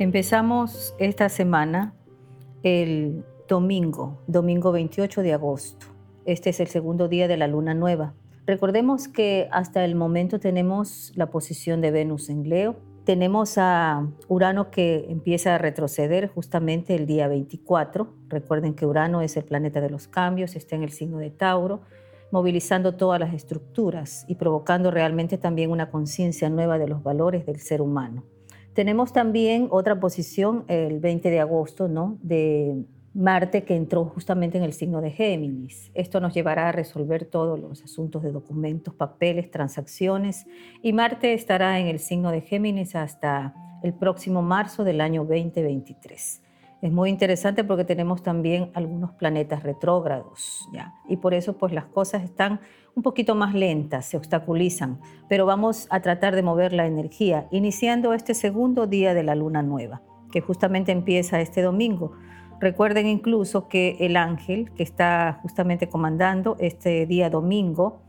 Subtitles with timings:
[0.00, 1.92] Empezamos esta semana
[2.62, 5.88] el domingo, domingo 28 de agosto.
[6.24, 8.14] Este es el segundo día de la luna nueva.
[8.46, 12.76] Recordemos que hasta el momento tenemos la posición de Venus en Leo.
[13.04, 18.10] Tenemos a Urano que empieza a retroceder justamente el día 24.
[18.30, 21.82] Recuerden que Urano es el planeta de los cambios, está en el signo de Tauro,
[22.32, 27.60] movilizando todas las estructuras y provocando realmente también una conciencia nueva de los valores del
[27.60, 28.24] ser humano.
[28.74, 32.18] Tenemos también otra posición el 20 de agosto, ¿no?
[32.22, 35.90] De Marte que entró justamente en el signo de Géminis.
[35.94, 40.46] Esto nos llevará a resolver todos los asuntos de documentos, papeles, transacciones
[40.82, 46.42] y Marte estará en el signo de Géminis hasta el próximo marzo del año 2023.
[46.82, 50.94] Es muy interesante porque tenemos también algunos planetas retrógrados, ¿ya?
[51.08, 52.60] Y por eso pues las cosas están
[52.94, 54.98] un poquito más lentas, se obstaculizan,
[55.28, 59.62] pero vamos a tratar de mover la energía, iniciando este segundo día de la luna
[59.62, 60.02] nueva,
[60.32, 62.12] que justamente empieza este domingo.
[62.60, 68.02] Recuerden incluso que el ángel que está justamente comandando este día domingo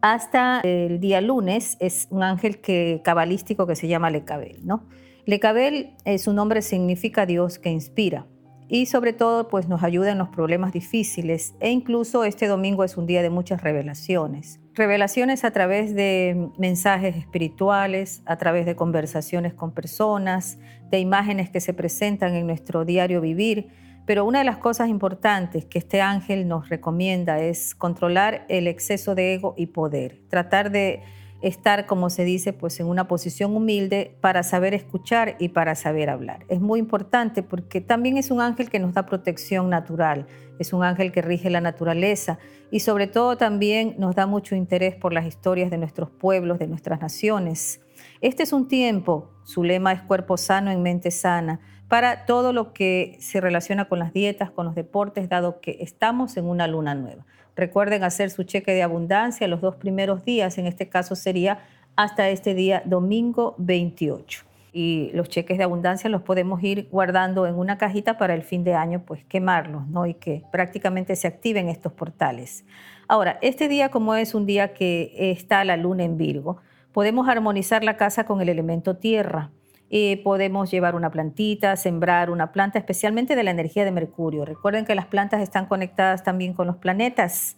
[0.00, 4.84] hasta el día lunes es un ángel que, cabalístico que se llama Lecabel, ¿no?
[5.28, 8.24] Lecabel, eh, su nombre significa Dios que inspira
[8.66, 12.96] y sobre todo pues nos ayuda en los problemas difíciles e incluso este domingo es
[12.96, 14.58] un día de muchas revelaciones.
[14.72, 20.58] Revelaciones a través de mensajes espirituales, a través de conversaciones con personas,
[20.90, 23.68] de imágenes que se presentan en nuestro diario vivir.
[24.06, 29.14] Pero una de las cosas importantes que este ángel nos recomienda es controlar el exceso
[29.14, 31.02] de ego y poder, tratar de
[31.40, 36.10] estar, como se dice, pues en una posición humilde para saber escuchar y para saber
[36.10, 36.44] hablar.
[36.48, 40.26] Es muy importante porque también es un ángel que nos da protección natural,
[40.58, 42.38] es un ángel que rige la naturaleza
[42.70, 46.66] y sobre todo también nos da mucho interés por las historias de nuestros pueblos, de
[46.66, 47.80] nuestras naciones.
[48.20, 52.72] Este es un tiempo, su lema es cuerpo sano en mente sana, para todo lo
[52.72, 56.94] que se relaciona con las dietas, con los deportes, dado que estamos en una luna
[56.94, 57.24] nueva.
[57.56, 61.60] Recuerden hacer su cheque de abundancia los dos primeros días, en este caso sería
[61.96, 64.44] hasta este día domingo 28.
[64.72, 68.62] Y los cheques de abundancia los podemos ir guardando en una cajita para el fin
[68.62, 70.06] de año, pues quemarlos, ¿no?
[70.06, 72.64] Y que prácticamente se activen estos portales.
[73.08, 76.58] Ahora, este día como es un día que está la luna en Virgo,
[76.92, 79.50] podemos armonizar la casa con el elemento tierra.
[79.90, 84.44] Eh, podemos llevar una plantita, sembrar una planta, especialmente de la energía de Mercurio.
[84.44, 87.56] Recuerden que las plantas están conectadas también con los planetas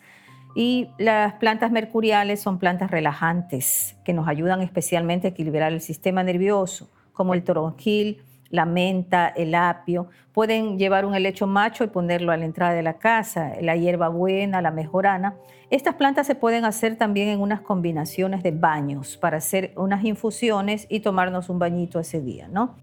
[0.55, 6.23] y las plantas mercuriales son plantas relajantes que nos ayudan especialmente a equilibrar el sistema
[6.23, 10.09] nervioso, como el toronjil, la menta, el apio.
[10.33, 14.09] Pueden llevar un helecho macho y ponerlo a la entrada de la casa, la hierba
[14.09, 15.37] buena, la mejorana.
[15.71, 20.87] Estas plantas se pueden hacer también en unas combinaciones de baños para hacer unas infusiones
[20.91, 22.77] y tomarnos un bañito ese día, ¿no?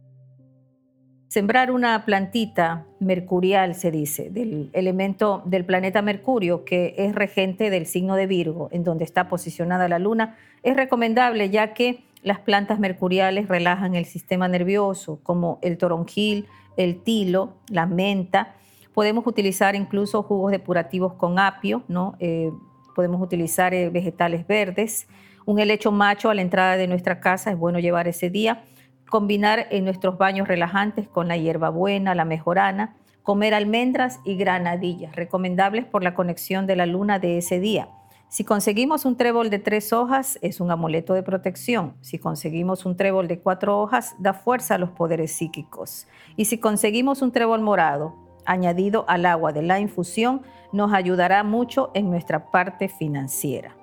[1.28, 7.86] Sembrar una plantita mercurial, se dice, del elemento del planeta Mercurio, que es regente del
[7.86, 12.80] signo de Virgo, en donde está posicionada la luna, es recomendable ya que las plantas
[12.80, 18.56] mercuriales relajan el sistema nervioso, como el toronjil, el tilo, la menta.
[18.94, 22.16] Podemos utilizar incluso jugos depurativos con apio, ¿no?
[22.20, 22.52] Eh,
[22.96, 25.08] podemos utilizar eh, vegetales verdes.
[25.46, 28.64] Un helecho macho a la entrada de nuestra casa es bueno llevar ese día.
[29.10, 32.96] Combinar en nuestros baños relajantes con la hierbabuena, la mejorana.
[33.22, 37.90] Comer almendras y granadillas, recomendables por la conexión de la luna de ese día.
[38.30, 41.94] Si conseguimos un trébol de tres hojas, es un amuleto de protección.
[42.02, 46.08] Si conseguimos un trébol de cuatro hojas, da fuerza a los poderes psíquicos.
[46.36, 50.42] Y si conseguimos un trébol morado, añadido al agua de la infusión,
[50.74, 53.78] nos ayudará mucho en nuestra parte financiera.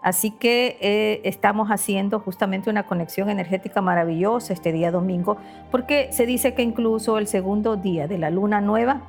[0.00, 5.38] Así que eh, estamos haciendo justamente una conexión energética maravillosa este día domingo,
[5.72, 9.02] porque se dice que incluso el segundo día de la luna nueva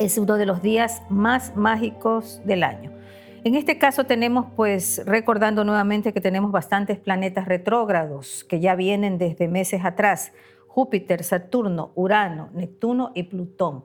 [0.00, 2.99] es uno de los días más mágicos del año.
[3.42, 9.16] En este caso tenemos, pues, recordando nuevamente que tenemos bastantes planetas retrógrados que ya vienen
[9.16, 10.32] desde meses atrás,
[10.66, 13.84] Júpiter, Saturno, Urano, Neptuno y Plutón.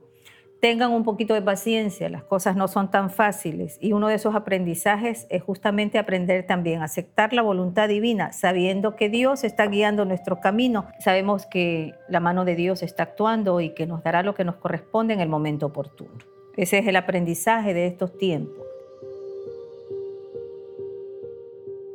[0.59, 4.35] Tengan un poquito de paciencia, las cosas no son tan fáciles y uno de esos
[4.35, 10.03] aprendizajes es justamente aprender también a aceptar la voluntad divina, sabiendo que Dios está guiando
[10.03, 10.87] nuestro camino.
[10.99, 14.55] Sabemos que la mano de Dios está actuando y que nos dará lo que nos
[14.55, 16.17] corresponde en el momento oportuno.
[16.57, 18.64] Ese es el aprendizaje de estos tiempos.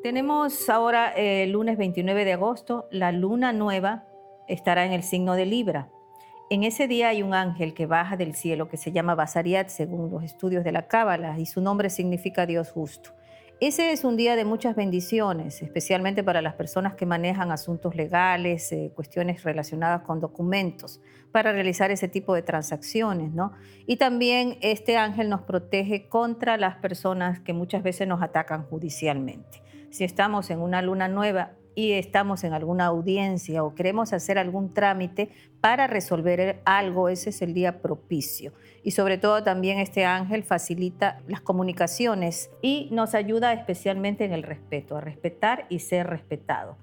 [0.02, 4.06] Tenemos ahora el lunes 29 de agosto, la luna nueva
[4.48, 5.90] estará en el signo de Libra.
[6.48, 10.10] En ese día hay un ángel que baja del cielo que se llama Basariat según
[10.10, 13.10] los estudios de la Cábala y su nombre significa Dios justo.
[13.60, 18.72] Ese es un día de muchas bendiciones, especialmente para las personas que manejan asuntos legales,
[18.72, 23.52] eh, cuestiones relacionadas con documentos, para realizar ese tipo de transacciones, ¿no?
[23.86, 29.62] Y también este ángel nos protege contra las personas que muchas veces nos atacan judicialmente.
[29.90, 34.74] Si estamos en una luna nueva, y estamos en alguna audiencia o queremos hacer algún
[34.74, 38.52] trámite para resolver algo, ese es el día propicio.
[38.82, 44.42] Y sobre todo también este ángel facilita las comunicaciones y nos ayuda especialmente en el
[44.42, 46.76] respeto, a respetar y ser respetado.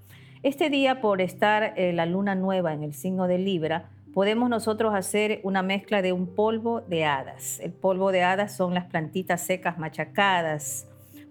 [0.43, 4.93] Este día, por estar eh, la luna nueva en el signo de Libra, podemos nosotros
[4.93, 7.59] hacer una mezcla de un polvo de hadas.
[7.59, 10.86] El polvo de hadas son las plantitas secas machacadas,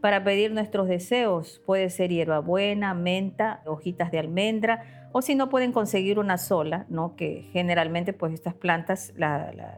[0.07, 1.61] para pedir nuestros deseos.
[1.67, 7.17] Puede ser hierbabuena, menta, hojitas de almendra o si no pueden conseguir una sola, ¿no?
[7.17, 9.13] que generalmente pues estas plantas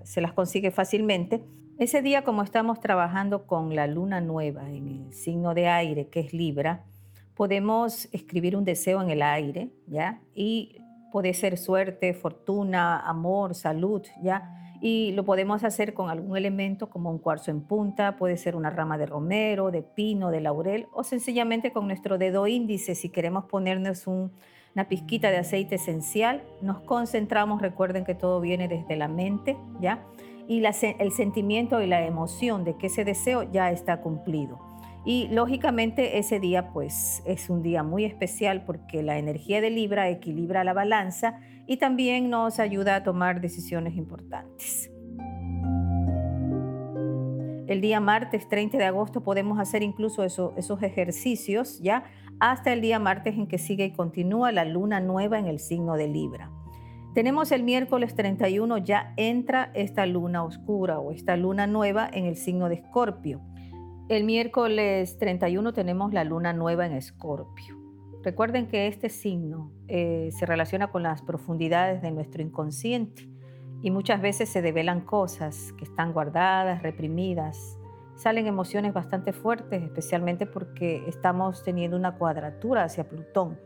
[0.03, 1.43] se las consigue fácilmente.
[1.79, 6.21] Ese día como estamos trabajando con la luna nueva en el signo de aire que
[6.21, 6.85] es Libra,
[7.35, 10.21] podemos escribir un deseo en el aire, ¿ya?
[10.35, 10.77] Y
[11.11, 14.68] puede ser suerte, fortuna, amor, salud, ¿ya?
[14.81, 18.71] Y lo podemos hacer con algún elemento como un cuarzo en punta, puede ser una
[18.71, 23.45] rama de romero, de pino, de laurel o sencillamente con nuestro dedo índice si queremos
[23.47, 29.57] ponernos una pizquita de aceite esencial, nos concentramos, recuerden que todo viene desde la mente,
[29.81, 30.05] ¿ya?
[30.47, 34.59] Y el sentimiento y la emoción de que ese deseo ya está cumplido.
[35.05, 40.09] Y lógicamente ese día pues es un día muy especial porque la energía de Libra
[40.09, 44.91] equilibra la balanza y también nos ayuda a tomar decisiones importantes.
[47.69, 52.05] El día martes 30 de agosto podemos hacer incluso esos ejercicios ya
[52.41, 55.97] hasta el día martes en que sigue y continúa la luna nueva en el signo
[55.97, 56.51] de Libra.
[57.15, 62.37] Tenemos el miércoles 31, ya entra esta luna oscura o esta luna nueva en el
[62.37, 63.43] signo de Escorpio.
[64.09, 67.78] El miércoles 31 tenemos la luna nueva en Escorpio.
[68.23, 73.29] Recuerden que este signo eh, se relaciona con las profundidades de nuestro inconsciente
[73.81, 77.79] y muchas veces se develan cosas que están guardadas, reprimidas.
[78.17, 83.57] Salen emociones bastante fuertes, especialmente porque estamos teniendo una cuadratura hacia Plutón.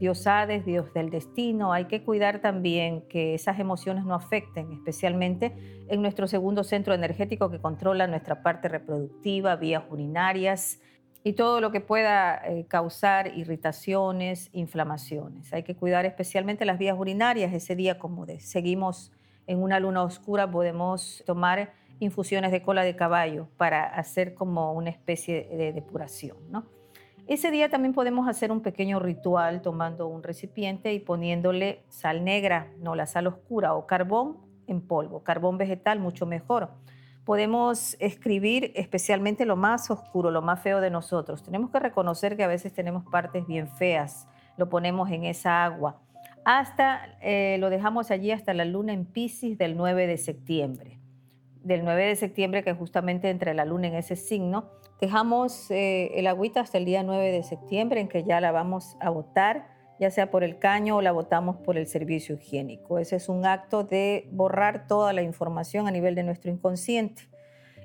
[0.00, 5.84] Dios Hades, Dios del destino, hay que cuidar también que esas emociones no afecten, especialmente
[5.88, 10.80] en nuestro segundo centro energético que controla nuestra parte reproductiva, vías urinarias
[11.22, 15.52] y todo lo que pueda eh, causar irritaciones, inflamaciones.
[15.52, 17.52] Hay que cuidar especialmente las vías urinarias.
[17.52, 19.12] Ese día, como seguimos
[19.46, 24.90] en una luna oscura, podemos tomar infusiones de cola de caballo para hacer como una
[24.90, 26.36] especie de depuración.
[27.26, 32.72] Ese día también podemos hacer un pequeño ritual tomando un recipiente y poniéndole sal negra,
[32.78, 36.70] no la sal oscura, o carbón en polvo, carbón vegetal mucho mejor.
[37.30, 41.44] Podemos escribir especialmente lo más oscuro, lo más feo de nosotros.
[41.44, 46.00] Tenemos que reconocer que a veces tenemos partes bien feas, lo ponemos en esa agua.
[46.44, 50.98] Hasta eh, lo dejamos allí hasta la luna en Pisces del 9 de septiembre.
[51.62, 54.68] Del 9 de septiembre, que justamente entre la luna en ese signo,
[55.00, 58.98] Dejamos eh, el agüita hasta el día 9 de septiembre en que ya la vamos
[59.00, 59.66] a botar,
[60.00, 62.98] ya sea por el caño o la botamos por el servicio higiénico.
[62.98, 67.28] Ese es un acto de borrar toda la información a nivel de nuestro inconsciente.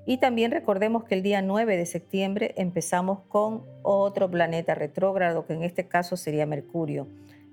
[0.05, 5.53] Y también recordemos que el día 9 de septiembre empezamos con otro planeta retrógrado, que
[5.53, 7.07] en este caso sería Mercurio.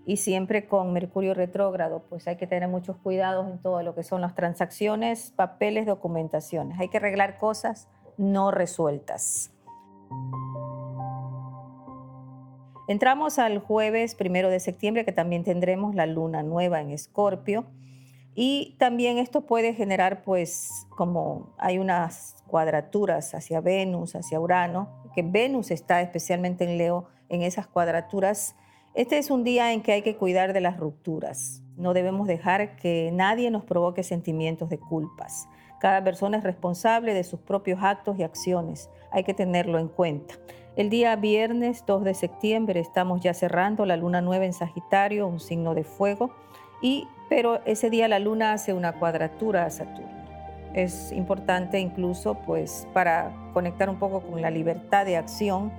[0.07, 4.05] Y siempre con Mercurio retrógrado, pues hay que tener muchos cuidados en todo lo que
[4.05, 6.79] son las transacciones, papeles, documentaciones.
[6.79, 9.51] Hay que arreglar cosas no resueltas.
[12.89, 17.65] Entramos al jueves primero de septiembre, que también tendremos la luna nueva en Escorpio.
[18.35, 25.23] Y también esto puede generar, pues, como hay unas cuadraturas hacia Venus, hacia Urano, que
[25.23, 28.57] Venus está especialmente en Leo, en esas cuadraturas.
[28.95, 31.63] Este es un día en que hay que cuidar de las rupturas.
[31.77, 35.49] No debemos dejar que nadie nos provoque sentimientos de culpas.
[35.83, 38.89] Cada persona es responsable de sus propios actos y acciones.
[39.11, 40.37] Hay que tenerlo en cuenta.
[40.77, 45.41] El día viernes 2 de septiembre estamos ya cerrando la luna nueva en Sagitario, un
[45.41, 46.31] signo de fuego,
[46.83, 50.23] y, pero ese día la luna hace una cuadratura a Saturno.
[50.73, 55.73] Es importante incluso pues para conectar un poco con la libertad de acción,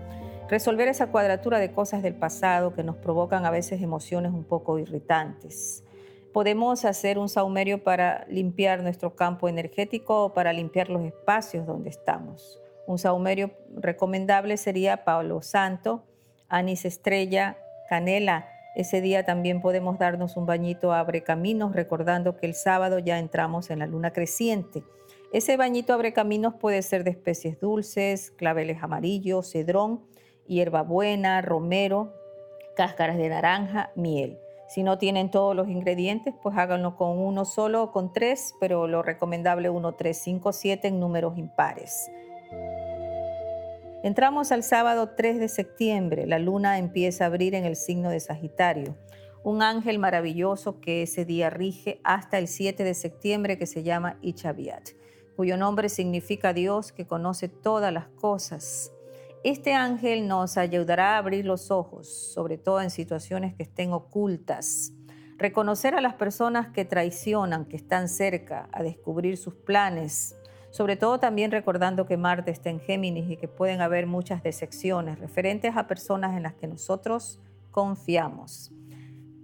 [0.49, 4.79] resolver esa cuadratura de cosas del pasado que nos provocan a veces emociones un poco
[4.79, 5.85] irritantes
[6.33, 11.89] podemos hacer un saumerio para limpiar nuestro campo energético o para limpiar los espacios donde
[11.89, 12.59] estamos.
[12.87, 16.03] Un saumerio recomendable sería Pablo Santo,
[16.49, 18.49] anís estrella, canela.
[18.75, 23.69] Ese día también podemos darnos un bañito abre caminos, recordando que el sábado ya entramos
[23.69, 24.83] en la luna creciente.
[25.31, 30.01] Ese bañito abre caminos puede ser de especies dulces, claveles amarillos, cedrón
[30.47, 32.13] hierbabuena, romero,
[32.75, 34.42] cáscaras de naranja, miel.
[34.73, 38.87] Si no tienen todos los ingredientes, pues háganlo con uno solo o con tres, pero
[38.87, 42.09] lo recomendable 1, 3, 5, 7 en números impares.
[44.01, 46.25] Entramos al sábado 3 de septiembre.
[46.25, 48.97] La luna empieza a abrir en el signo de Sagitario.
[49.43, 54.17] Un ángel maravilloso que ese día rige hasta el 7 de septiembre que se llama
[54.23, 54.89] Ichaviat,
[55.35, 58.91] cuyo nombre significa Dios que conoce todas las cosas.
[59.43, 64.93] Este ángel nos ayudará a abrir los ojos, sobre todo en situaciones que estén ocultas.
[65.37, 70.37] Reconocer a las personas que traicionan, que están cerca, a descubrir sus planes,
[70.71, 75.19] sobre todo también recordando que Marte está en Géminis y que pueden haber muchas decepciones
[75.19, 78.71] referentes a personas en las que nosotros confiamos.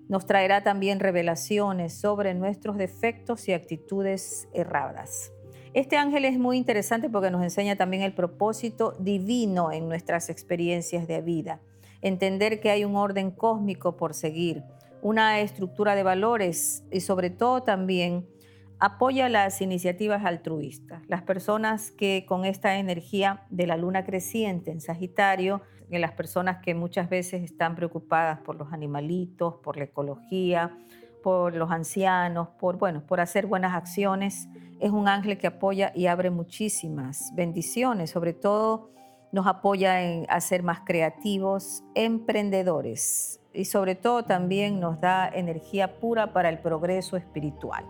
[0.08, 5.34] Nos traerá también revelaciones sobre nuestros defectos y actitudes erradas.
[5.74, 11.08] Este ángel es muy interesante porque nos enseña también el propósito divino en nuestras experiencias
[11.08, 11.60] de vida.
[12.02, 14.64] Entender que hay un orden cósmico por seguir,
[15.04, 18.28] una estructura de valores y sobre todo también
[18.80, 21.04] apoya las iniciativas altruistas.
[21.08, 25.62] Las personas que con esta energía de la luna creciente en Sagitario,
[25.92, 30.76] en las personas que muchas veces están preocupadas por los animalitos, por la ecología,
[31.22, 34.48] por los ancianos, por, bueno, por hacer buenas acciones.
[34.80, 38.92] Es un ángel que apoya y abre muchísimas bendiciones, sobre todo
[39.32, 46.34] nos apoya en ser más creativos, emprendedores y sobre todo también nos da energía pura
[46.34, 47.86] para el progreso espiritual.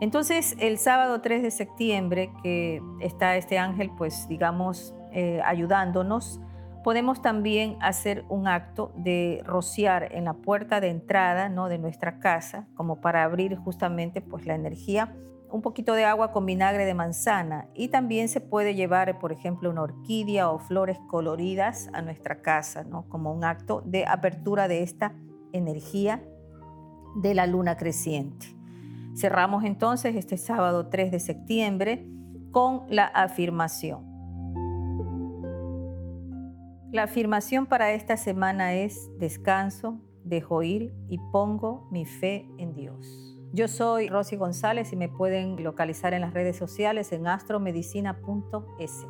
[0.00, 6.40] Entonces, el sábado 3 de septiembre, que está este ángel, pues digamos, eh, ayudándonos,
[6.86, 11.68] podemos también hacer un acto de rociar en la puerta de entrada ¿no?
[11.68, 15.12] de nuestra casa, como para abrir justamente pues, la energía,
[15.50, 19.68] un poquito de agua con vinagre de manzana y también se puede llevar, por ejemplo,
[19.68, 23.08] una orquídea o flores coloridas a nuestra casa, ¿no?
[23.08, 25.12] como un acto de apertura de esta
[25.52, 26.22] energía
[27.16, 28.46] de la luna creciente.
[29.16, 32.06] Cerramos entonces este sábado 3 de septiembre
[32.52, 34.15] con la afirmación.
[36.92, 43.36] La afirmación para esta semana es descanso, dejo ir y pongo mi fe en Dios.
[43.52, 49.06] Yo soy Rosy González y me pueden localizar en las redes sociales en astromedicina.es.